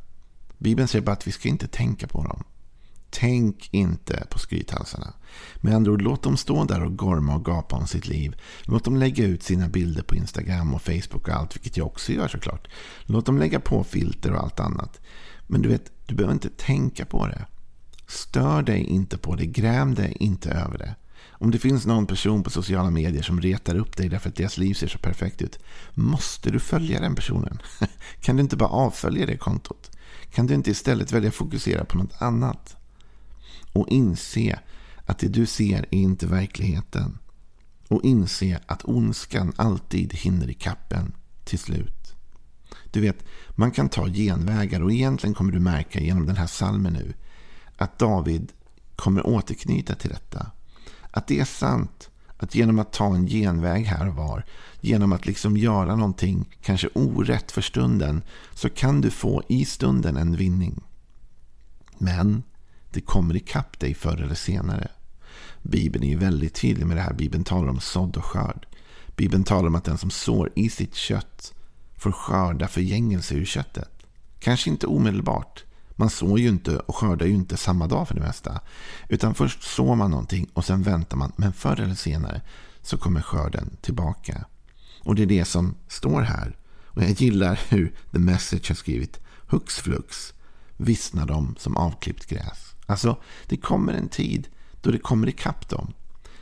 Bibeln 0.57 0.87
säger 0.87 1.05
bara 1.05 1.11
att 1.11 1.27
vi 1.27 1.31
ska 1.31 1.49
inte 1.49 1.67
tänka 1.67 2.07
på 2.07 2.23
dem. 2.23 2.43
Tänk 3.09 3.69
inte 3.71 4.27
på 4.29 4.39
skrythalsarna. 4.39 5.13
Med 5.55 5.75
andra 5.75 5.91
ord, 5.91 6.01
låt 6.01 6.23
dem 6.23 6.37
stå 6.37 6.63
där 6.63 6.83
och 6.83 6.97
gorma 6.97 7.35
och 7.35 7.45
gapa 7.45 7.75
om 7.75 7.87
sitt 7.87 8.07
liv. 8.07 8.35
Låt 8.63 8.83
dem 8.83 8.97
lägga 8.97 9.25
ut 9.25 9.43
sina 9.43 9.67
bilder 9.67 10.01
på 10.01 10.15
Instagram 10.15 10.73
och 10.73 10.81
Facebook 10.81 11.27
och 11.27 11.33
allt, 11.33 11.55
vilket 11.55 11.77
jag 11.77 11.87
också 11.87 12.11
gör 12.11 12.27
såklart. 12.27 12.67
Låt 13.03 13.25
dem 13.25 13.37
lägga 13.37 13.59
på 13.59 13.83
filter 13.83 14.31
och 14.31 14.43
allt 14.43 14.59
annat. 14.59 15.01
Men 15.47 15.61
du 15.61 15.69
vet, 15.69 15.91
du 16.05 16.15
behöver 16.15 16.33
inte 16.33 16.49
tänka 16.49 17.05
på 17.05 17.27
det. 17.27 17.45
Stör 18.07 18.61
dig 18.61 18.83
inte 18.83 19.17
på 19.17 19.35
det, 19.35 19.45
gräm 19.45 19.95
dig 19.95 20.17
inte 20.19 20.49
över 20.49 20.77
det. 20.77 20.95
Om 21.31 21.51
det 21.51 21.59
finns 21.59 21.85
någon 21.85 22.05
person 22.05 22.43
på 22.43 22.49
sociala 22.49 22.89
medier 22.89 23.21
som 23.21 23.41
retar 23.41 23.75
upp 23.75 23.97
dig 23.97 24.09
därför 24.09 24.29
att 24.29 24.35
deras 24.35 24.57
liv 24.57 24.73
ser 24.73 24.87
så 24.87 24.97
perfekt 24.97 25.41
ut, 25.41 25.59
måste 25.93 26.49
du 26.49 26.59
följa 26.59 26.99
den 26.99 27.15
personen? 27.15 27.61
Kan 28.21 28.35
du 28.35 28.41
inte 28.41 28.57
bara 28.57 28.69
avfölja 28.69 29.25
det 29.25 29.37
kontot? 29.37 29.91
Kan 30.31 30.47
du 30.47 30.53
inte 30.53 30.71
istället 30.71 31.11
välja 31.11 31.29
att 31.29 31.35
fokusera 31.35 31.85
på 31.85 31.97
något 31.97 32.21
annat? 32.21 32.78
Och 33.73 33.89
inse 33.89 34.59
att 35.05 35.19
det 35.19 35.27
du 35.27 35.45
ser 35.45 35.79
är 35.79 35.97
inte 35.97 36.27
verkligheten. 36.27 37.17
Och 37.87 38.03
inse 38.03 38.59
att 38.65 38.85
ondskan 38.85 39.53
alltid 39.55 40.13
hinner 40.13 40.49
i 40.49 40.53
kappen 40.53 41.13
till 41.43 41.59
slut. 41.59 42.15
Du 42.91 43.01
vet, 43.01 43.25
man 43.49 43.71
kan 43.71 43.89
ta 43.89 44.07
genvägar 44.07 44.81
och 44.81 44.91
egentligen 44.91 45.33
kommer 45.33 45.51
du 45.51 45.59
märka 45.59 45.99
genom 45.99 46.25
den 46.25 46.35
här 46.35 46.47
salmen 46.47 46.93
nu 46.93 47.13
att 47.77 47.99
David 47.99 48.51
kommer 48.95 49.27
återknyta 49.27 49.95
till 49.95 50.09
detta. 50.09 50.51
Att 51.11 51.27
det 51.27 51.39
är 51.39 51.45
sant 51.45 52.09
att 52.37 52.55
genom 52.55 52.79
att 52.79 52.93
ta 52.93 53.15
en 53.15 53.27
genväg 53.27 53.85
här 53.85 54.07
och 54.07 54.15
var, 54.15 54.45
genom 54.81 55.11
att 55.11 55.25
liksom 55.25 55.57
göra 55.57 55.95
någonting 55.95 56.57
kanske 56.61 56.87
orätt 56.93 57.51
för 57.51 57.61
stunden, 57.61 58.21
så 58.53 58.69
kan 58.69 59.01
du 59.01 59.09
få 59.09 59.43
i 59.49 59.65
stunden 59.65 60.17
en 60.17 60.35
vinning. 60.35 60.83
Men 61.97 62.43
det 62.91 63.01
kommer 63.01 63.35
ikapp 63.35 63.79
dig 63.79 63.93
förr 63.93 64.21
eller 64.21 64.35
senare. 64.35 64.87
Bibeln 65.61 66.03
är 66.03 66.09
ju 66.09 66.17
väldigt 66.17 66.53
tydlig 66.53 66.85
med 66.85 66.97
det 66.97 67.01
här. 67.01 67.13
Bibeln 67.13 67.43
talar 67.43 67.69
om 67.69 67.79
sådd 67.79 68.17
och 68.17 68.25
skörd. 68.25 68.67
Bibeln 69.15 69.43
talar 69.43 69.67
om 69.67 69.75
att 69.75 69.83
den 69.83 69.97
som 69.97 70.11
sår 70.11 70.51
i 70.55 70.69
sitt 70.69 70.95
kött 70.95 71.53
får 71.97 72.11
skörda 72.11 72.67
förgängelse 72.67 73.35
ur 73.35 73.45
köttet. 73.45 73.91
Kanske 74.39 74.69
inte 74.69 74.87
omedelbart. 74.87 75.63
Man 75.95 76.09
sår 76.09 76.39
ju 76.39 76.47
inte 76.47 76.79
och 76.79 76.95
skördar 76.95 77.25
ju 77.25 77.33
inte 77.33 77.57
samma 77.57 77.87
dag 77.87 78.07
för 78.07 78.15
det 78.15 78.21
mesta. 78.21 78.61
Utan 79.09 79.33
först 79.33 79.63
sår 79.63 79.95
man 79.95 80.11
någonting 80.11 80.49
och 80.53 80.65
sen 80.65 80.83
väntar 80.83 81.17
man. 81.17 81.31
Men 81.35 81.53
förr 81.53 81.79
eller 81.79 81.95
senare 81.95 82.41
så 82.81 82.97
kommer 82.97 83.21
skörden 83.21 83.77
tillbaka. 83.81 84.45
Och 85.03 85.15
det 85.15 85.21
är 85.21 85.27
det 85.27 85.45
som 85.45 85.75
står 85.87 86.21
här. 86.21 86.57
Och 86.85 87.03
jag 87.03 87.11
gillar 87.11 87.59
hur 87.69 87.95
The 88.11 88.19
Message 88.19 88.69
har 88.69 88.75
skrivit. 88.75 89.19
Hux 89.47 89.77
flux 89.77 90.33
vissnar 90.77 91.25
de 91.25 91.55
som 91.59 91.77
avklippt 91.77 92.25
gräs. 92.25 92.75
Alltså, 92.89 93.17
det 93.47 93.57
kommer 93.57 93.93
en 93.93 94.09
tid 94.09 94.47
då 94.81 94.91
det 94.91 94.99
kommer 94.99 95.29
ikapp 95.29 95.69
dem. 95.69 95.93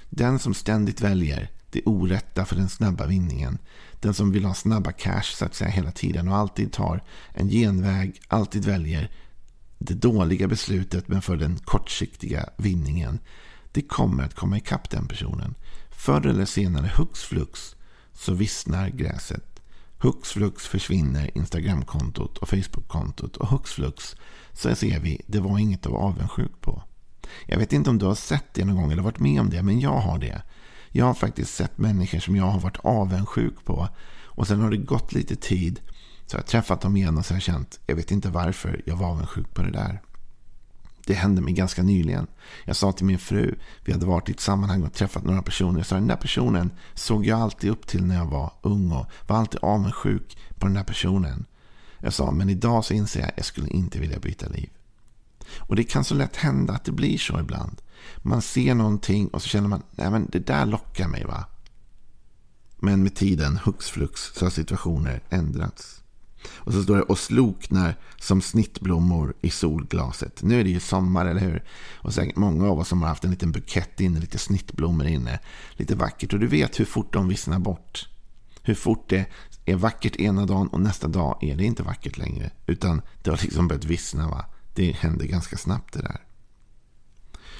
Den 0.09 0.39
som 0.39 0.53
ständigt 0.53 1.01
väljer 1.01 1.51
det 1.69 1.81
orätta 1.85 2.45
för 2.45 2.55
den 2.55 2.69
snabba 2.69 3.05
vinningen. 3.05 3.57
Den 3.99 4.13
som 4.13 4.31
vill 4.31 4.45
ha 4.45 4.53
snabba 4.53 4.91
cash 4.91 5.35
så 5.35 5.45
att 5.45 5.55
säga 5.55 5.69
hela 5.69 5.91
tiden 5.91 6.27
och 6.27 6.35
alltid 6.35 6.71
tar 6.71 7.03
en 7.33 7.49
genväg, 7.49 8.21
alltid 8.27 8.65
väljer 8.65 9.11
det 9.77 9.93
dåliga 9.93 10.47
beslutet 10.47 11.07
men 11.07 11.21
för 11.21 11.37
den 11.37 11.57
kortsiktiga 11.57 12.49
vinningen. 12.57 13.19
Det 13.71 13.81
kommer 13.81 14.23
att 14.23 14.35
komma 14.35 14.57
ikapp 14.57 14.89
den 14.89 15.07
personen. 15.07 15.55
Förr 15.91 16.27
eller 16.27 16.45
senare, 16.45 16.91
hux 16.97 17.19
flux, 17.23 17.75
så 18.13 18.33
vissnar 18.33 18.89
gräset. 18.89 19.59
Hux 19.99 20.29
flux 20.29 20.67
försvinner 20.67 21.37
Instagramkontot 21.37 22.37
och 22.37 22.49
Facebookkontot 22.49 23.37
och 23.37 23.47
hux 23.47 23.71
flux 23.71 24.15
så 24.57 24.75
ser 24.75 24.99
vi, 24.99 25.21
det 25.27 25.39
var 25.39 25.59
inget 25.59 25.85
att 25.85 25.91
vara 25.91 26.03
avundsjuk 26.03 26.61
på. 26.61 26.83
Jag 27.45 27.57
vet 27.57 27.73
inte 27.73 27.89
om 27.89 27.97
du 27.97 28.05
har 28.05 28.15
sett 28.15 28.53
det 28.53 28.65
någon 28.65 28.75
gång 28.75 28.91
eller 28.91 29.03
varit 29.03 29.19
med 29.19 29.41
om 29.41 29.49
det, 29.49 29.63
men 29.63 29.79
jag 29.79 29.99
har 29.99 30.17
det. 30.19 30.41
Jag 30.89 31.05
har 31.05 31.13
faktiskt 31.13 31.55
sett 31.55 31.77
människor 31.77 32.19
som 32.19 32.35
jag 32.35 32.45
har 32.45 32.59
varit 32.59 32.77
avundsjuk 32.83 33.65
på. 33.65 33.87
Och 34.23 34.47
sen 34.47 34.59
har 34.59 34.71
det 34.71 34.77
gått 34.77 35.13
lite 35.13 35.35
tid, 35.35 35.79
så 36.25 36.35
jag 36.35 36.41
har 36.41 36.47
träffat 36.47 36.81
dem 36.81 36.97
igen 36.97 37.17
och 37.17 37.25
så 37.25 37.33
har 37.33 37.35
jag 37.35 37.43
känt, 37.43 37.79
jag 37.87 37.95
vet 37.95 38.11
inte 38.11 38.29
varför 38.29 38.81
jag 38.85 38.95
var 38.95 39.07
avundsjuk 39.07 39.53
på 39.53 39.61
det 39.61 39.71
där. 39.71 40.01
Det 41.05 41.13
hände 41.13 41.41
mig 41.41 41.53
ganska 41.53 41.83
nyligen. 41.83 42.27
Jag 42.65 42.75
sa 42.75 42.91
till 42.91 43.05
min 43.05 43.19
fru, 43.19 43.55
vi 43.85 43.91
hade 43.91 44.05
varit 44.05 44.29
i 44.29 44.31
ett 44.31 44.39
sammanhang 44.39 44.83
och 44.83 44.93
träffat 44.93 45.23
några 45.23 45.41
personer. 45.41 45.79
Jag 45.79 45.85
sa, 45.85 45.95
den 45.95 46.07
där 46.07 46.15
personen 46.15 46.71
såg 46.93 47.25
jag 47.25 47.39
alltid 47.39 47.69
upp 47.69 47.87
till 47.87 48.05
när 48.05 48.15
jag 48.15 48.25
var 48.25 48.53
ung 48.61 48.91
och 48.91 49.05
var 49.27 49.37
alltid 49.37 49.59
avundsjuk 49.61 50.37
på 50.55 50.65
den 50.65 50.73
där 50.73 50.83
personen. 50.83 51.45
Jag 51.99 52.13
sa, 52.13 52.31
men 52.31 52.49
idag 52.49 52.85
så 52.85 52.93
inser 52.93 53.19
jag 53.19 53.29
att 53.29 53.37
jag 53.37 53.45
skulle 53.45 53.67
inte 53.67 53.99
vilja 53.99 54.19
byta 54.19 54.47
liv. 54.47 54.69
Och 55.57 55.75
det 55.75 55.83
kan 55.83 56.03
så 56.03 56.15
lätt 56.15 56.35
hända 56.35 56.73
att 56.73 56.85
det 56.85 56.91
blir 56.91 57.17
så 57.17 57.39
ibland. 57.39 57.81
Man 58.17 58.41
ser 58.41 58.75
någonting 58.75 59.27
och 59.27 59.41
så 59.41 59.47
känner 59.47 59.67
man, 59.67 59.83
nej 59.91 60.11
men 60.11 60.27
det 60.31 60.47
där 60.47 60.65
lockar 60.65 61.07
mig 61.07 61.25
va. 61.25 61.45
Men 62.77 63.03
med 63.03 63.15
tiden, 63.15 63.57
hux 63.57 63.89
flux, 63.89 64.21
så 64.35 64.45
har 64.45 64.49
situationer 64.49 65.21
ändrats. 65.29 66.03
Och 66.49 66.73
så 66.73 66.83
står 66.83 66.95
det, 66.95 67.01
och 67.01 67.19
sloknar 67.19 67.99
som 68.19 68.41
snittblommor 68.41 69.33
i 69.41 69.49
solglaset. 69.49 70.43
Nu 70.43 70.59
är 70.59 70.63
det 70.63 70.69
ju 70.69 70.79
sommar, 70.79 71.25
eller 71.25 71.41
hur? 71.41 71.63
Och 71.95 72.13
säkert 72.13 72.35
många 72.35 72.69
av 72.69 72.79
oss 72.79 72.87
som 72.87 73.01
har 73.01 73.09
haft 73.09 73.23
en 73.23 73.31
liten 73.31 73.51
bukett 73.51 73.99
inne, 73.99 74.19
lite 74.19 74.37
snittblommor 74.37 75.07
inne. 75.07 75.39
Lite 75.71 75.95
vackert. 75.95 76.33
Och 76.33 76.39
du 76.39 76.47
vet 76.47 76.79
hur 76.79 76.85
fort 76.85 77.13
de 77.13 77.27
vissnar 77.27 77.59
bort. 77.59 78.09
Hur 78.67 78.75
fort 78.75 79.09
det 79.09 79.25
är 79.65 79.75
vackert 79.75 80.15
ena 80.15 80.45
dagen 80.45 80.67
och 80.67 80.81
nästa 80.81 81.07
dag 81.07 81.43
är 81.43 81.55
det 81.55 81.63
inte 81.63 81.83
vackert 81.83 82.17
längre. 82.17 82.51
Utan 82.65 83.01
det 83.23 83.29
har 83.29 83.37
liksom 83.41 83.67
börjat 83.67 83.85
vissna. 83.85 84.29
Va? 84.29 84.45
Det 84.73 84.91
händer 84.91 85.25
ganska 85.25 85.57
snabbt 85.57 85.93
det 85.93 86.01
där. 86.01 86.21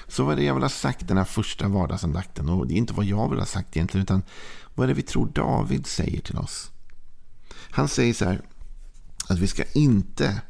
Så 0.08 0.24
vad 0.24 0.34
är 0.34 0.38
det 0.38 0.44
jag 0.44 0.54
vill 0.54 0.64
ha 0.64 0.70
sagt 0.70 1.08
den 1.08 1.18
här 1.18 1.24
första 1.24 1.68
vardagsandakten? 1.68 2.50
Och 2.50 2.68
det 2.68 2.74
är 2.74 2.78
inte 2.78 2.94
vad 2.94 3.06
jag 3.06 3.30
vill 3.30 3.40
ha 3.40 3.46
sagt 3.46 3.78
egentligen. 3.78 4.04
Utan 4.04 4.24
vad 4.76 4.84
är 4.84 4.88
det 4.88 4.94
vi 4.94 5.02
tror 5.02 5.28
David 5.28 5.88
säger 5.88 6.22
till 6.22 6.38
oss? 6.38 6.72
Han 7.70 7.88
säger 7.88 8.14
så 8.14 8.26
här. 8.26 8.42
Att 9.30 9.40
vi 9.40 9.48
ska 9.48 9.64
inte 9.74 10.42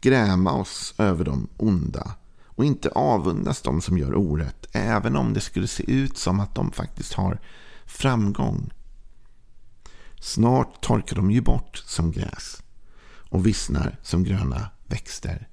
gräma 0.00 0.52
oss 0.52 0.94
över 0.98 1.24
de 1.24 1.48
onda. 1.56 2.14
Och 2.44 2.64
inte 2.64 2.88
avundas 2.88 3.62
de 3.62 3.80
som 3.80 3.98
gör 3.98 4.14
orätt. 4.14 4.66
Även 4.72 5.16
om 5.16 5.32
det 5.32 5.40
skulle 5.40 5.68
se 5.68 5.90
ut 5.92 6.18
som 6.18 6.40
att 6.40 6.54
de 6.54 6.72
faktiskt 6.72 7.12
har 7.12 7.40
framgång. 7.86 8.70
Snart 10.24 10.80
torkar 10.80 11.16
de 11.16 11.30
ju 11.30 11.40
bort 11.40 11.82
som 11.86 12.10
gräs 12.12 12.62
och 13.28 13.46
vissnar 13.46 13.96
som 14.02 14.24
gröna 14.24 14.70
växter. 14.86 15.48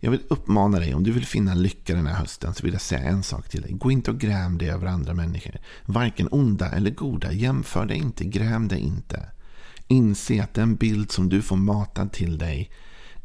Jag 0.00 0.10
vill 0.10 0.22
uppmana 0.28 0.78
dig, 0.78 0.94
om 0.94 1.02
du 1.02 1.12
vill 1.12 1.26
finna 1.26 1.54
lycka 1.54 1.94
den 1.94 2.06
här 2.06 2.14
hösten, 2.14 2.54
så 2.54 2.62
vill 2.62 2.72
jag 2.72 2.82
säga 2.82 3.00
en 3.00 3.22
sak 3.22 3.48
till 3.48 3.62
dig. 3.62 3.72
Gå 3.72 3.90
inte 3.90 4.10
och 4.10 4.20
gräm 4.20 4.58
dig 4.58 4.70
över 4.70 4.86
andra 4.86 5.14
människor. 5.14 5.56
Varken 5.86 6.28
onda 6.30 6.70
eller 6.70 6.90
goda. 6.90 7.32
Jämför 7.32 7.86
dig 7.86 7.96
inte, 7.96 8.24
gräm 8.24 8.68
dig 8.68 8.80
inte. 8.80 9.28
Inse 9.88 10.42
att 10.42 10.54
den 10.54 10.76
bild 10.76 11.10
som 11.10 11.28
du 11.28 11.42
får 11.42 11.56
matad 11.56 12.12
till 12.12 12.38
dig 12.38 12.70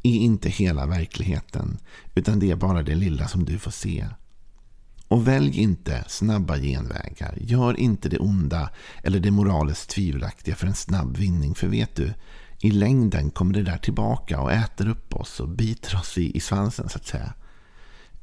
är 0.04 0.16
inte 0.16 0.50
hela 0.50 0.86
verkligheten, 0.86 1.78
utan 2.16 2.40
det 2.40 2.52
är 2.52 2.56
bara 2.56 2.84
det 2.84 2.96
lilla 2.96 3.28
som 3.28 3.46
du 3.46 3.60
får 3.60 3.72
se. 3.72 4.08
Och 5.10 5.28
välj 5.28 5.60
inte 5.60 6.04
snabba 6.08 6.58
genvägar. 6.58 7.38
Gör 7.42 7.80
inte 7.80 8.10
det 8.10 8.18
onda 8.18 8.70
eller 9.04 9.20
det 9.20 9.32
moraliskt 9.32 9.90
tvivelaktiga 9.90 10.56
för 10.56 10.68
en 10.68 10.76
snabb 10.76 11.18
vinning. 11.18 11.56
För 11.56 11.68
vet 11.68 11.96
du, 11.96 12.14
i 12.60 12.72
längden 12.72 13.30
kommer 13.30 13.54
det 13.54 13.64
där 13.64 13.78
tillbaka 13.78 14.42
och 14.42 14.52
äter 14.52 14.90
upp 14.90 15.16
oss 15.16 15.40
och 15.40 15.50
biter 15.50 15.96
oss 15.96 16.18
i, 16.18 16.38
i 16.38 16.40
svansen 16.40 16.90
så 16.90 16.98
att 16.98 17.06
säga. 17.06 17.34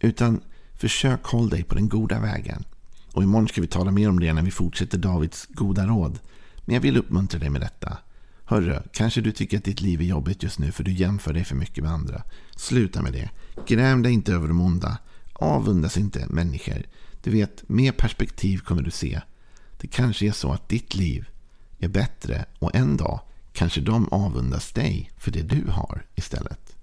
Utan 0.00 0.40
försök 0.74 1.24
håll 1.24 1.48
dig 1.48 1.64
på 1.64 1.74
den 1.74 1.88
goda 1.88 2.20
vägen. 2.20 2.64
Och 3.12 3.22
imorgon 3.22 3.48
ska 3.48 3.60
vi 3.60 3.66
tala 3.66 3.90
mer 3.90 4.08
om 4.08 4.20
det 4.20 4.32
när 4.32 4.42
vi 4.42 4.50
fortsätter 4.50 4.98
Davids 4.98 5.46
goda 5.50 5.86
råd. 5.86 6.18
Men 6.64 6.74
jag 6.74 6.82
vill 6.82 6.96
uppmuntra 6.96 7.38
dig 7.38 7.50
med 7.50 7.60
detta. 7.60 7.98
Hörru, 8.44 8.82
kanske 8.92 9.20
du 9.20 9.32
tycker 9.32 9.58
att 9.58 9.64
ditt 9.64 9.80
liv 9.80 10.00
är 10.00 10.04
jobbigt 10.04 10.42
just 10.42 10.58
nu 10.58 10.72
för 10.72 10.84
du 10.84 10.92
jämför 10.92 11.32
dig 11.32 11.44
för 11.44 11.56
mycket 11.56 11.84
med 11.84 11.92
andra. 11.92 12.22
Sluta 12.56 13.02
med 13.02 13.12
det. 13.12 13.30
Gräm 13.66 14.02
dig 14.02 14.12
inte 14.12 14.32
över 14.32 14.48
de 14.48 14.60
onda. 14.60 14.98
Avundas 15.38 15.96
inte 15.96 16.26
människor. 16.28 16.82
Du 17.22 17.30
vet, 17.30 17.68
med 17.68 17.96
perspektiv 17.96 18.58
kommer 18.58 18.82
du 18.82 18.90
se. 18.90 19.20
Det 19.80 19.86
kanske 19.86 20.26
är 20.26 20.32
så 20.32 20.52
att 20.52 20.68
ditt 20.68 20.94
liv 20.94 21.28
är 21.78 21.88
bättre 21.88 22.44
och 22.58 22.74
en 22.74 22.96
dag 22.96 23.20
kanske 23.52 23.80
de 23.80 24.08
avundas 24.08 24.72
dig 24.72 25.10
för 25.18 25.30
det 25.30 25.42
du 25.42 25.70
har 25.70 26.06
istället. 26.14 26.76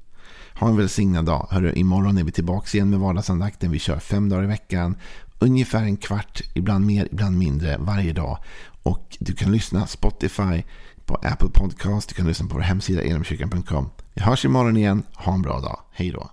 Ha 0.59 0.67
en 0.67 0.77
välsignad 0.77 1.25
dag. 1.25 1.47
Hörru, 1.51 1.73
imorgon 1.73 2.17
är 2.17 2.23
vi 2.23 2.31
tillbaka 2.31 2.77
igen 2.77 2.89
med 2.89 2.99
vardagsandakten. 2.99 3.71
Vi 3.71 3.79
kör 3.79 3.99
fem 3.99 4.29
dagar 4.29 4.43
i 4.43 4.47
veckan. 4.47 4.95
Ungefär 5.39 5.83
en 5.83 5.97
kvart, 5.97 6.41
ibland 6.53 6.85
mer, 6.85 7.07
ibland 7.11 7.37
mindre 7.37 7.77
varje 7.79 8.13
dag. 8.13 8.37
Och 8.83 9.17
du 9.19 9.33
kan 9.33 9.51
lyssna 9.51 9.87
Spotify, 9.87 10.63
på 11.05 11.15
Apple 11.15 11.49
Podcast. 11.49 12.09
Du 12.09 12.15
kan 12.15 12.27
lyssna 12.27 12.47
på 12.47 12.55
vår 12.55 12.61
hemsida 12.61 13.03
enomkyrkan.com. 13.03 13.89
Vi 14.13 14.21
hörs 14.21 14.45
imorgon 14.45 14.77
igen. 14.77 15.03
Ha 15.15 15.33
en 15.33 15.41
bra 15.41 15.59
dag. 15.59 15.79
Hej 15.91 16.11
då. 16.11 16.29